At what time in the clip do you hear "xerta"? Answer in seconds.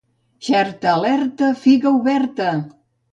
0.45-0.87